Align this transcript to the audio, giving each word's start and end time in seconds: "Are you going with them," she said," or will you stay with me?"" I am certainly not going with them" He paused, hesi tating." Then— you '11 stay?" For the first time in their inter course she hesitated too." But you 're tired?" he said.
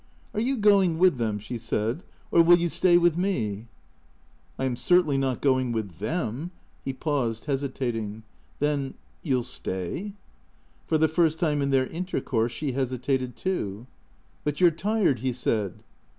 "Are 0.33 0.39
you 0.39 0.57
going 0.57 0.97
with 0.97 1.17
them," 1.17 1.37
she 1.37 1.59
said," 1.59 2.03
or 2.31 2.41
will 2.41 2.57
you 2.57 2.69
stay 2.69 2.97
with 2.97 3.17
me?"" 3.19 3.67
I 4.57 4.65
am 4.65 4.75
certainly 4.75 5.15
not 5.15 5.43
going 5.43 5.71
with 5.71 5.99
them" 5.99 6.49
He 6.85 6.91
paused, 6.91 7.45
hesi 7.45 7.69
tating." 7.69 8.23
Then— 8.59 8.95
you 9.21 9.35
'11 9.35 9.43
stay?" 9.43 10.13
For 10.87 10.97
the 10.97 11.07
first 11.07 11.37
time 11.37 11.61
in 11.61 11.69
their 11.69 11.83
inter 11.83 12.19
course 12.19 12.51
she 12.51 12.71
hesitated 12.71 13.35
too." 13.35 13.85
But 14.43 14.59
you 14.59 14.65
're 14.65 14.71
tired?" 14.71 15.19
he 15.19 15.31
said. 15.31 15.83